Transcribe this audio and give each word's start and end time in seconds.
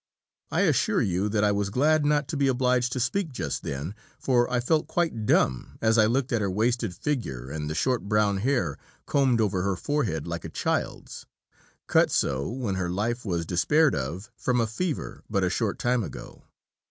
I 0.49 0.61
assure 0.61 1.03
you 1.03 1.29
that 1.29 1.43
I 1.43 1.51
was 1.51 1.69
glad 1.69 2.03
not 2.05 2.27
to 2.29 2.35
be 2.35 2.47
obliged 2.47 2.91
to 2.93 2.99
speak 2.99 3.31
just 3.31 3.61
then, 3.61 3.93
for 4.17 4.49
I 4.49 4.59
felt 4.59 4.87
quite 4.87 5.27
dumb 5.27 5.77
as 5.79 5.99
I 5.99 6.07
looked 6.07 6.31
at 6.33 6.41
her 6.41 6.49
wasted 6.49 6.95
figure 6.95 7.51
and 7.51 7.69
the 7.69 7.75
short 7.75 8.09
brown 8.09 8.37
hair 8.37 8.79
combed 9.05 9.39
over 9.39 9.61
her 9.61 9.75
forehead 9.75 10.25
like 10.25 10.43
a 10.43 10.49
child's, 10.49 11.27
cut 11.85 12.09
so 12.09 12.49
when 12.49 12.73
her 12.81 12.89
life 12.89 13.25
was 13.25 13.45
despaired 13.45 13.93
of 13.93 14.31
from 14.35 14.59
a 14.59 14.65
fever 14.65 15.23
but 15.29 15.43
a 15.43 15.51
short 15.51 15.77
time 15.77 16.01
ago. 16.03 16.45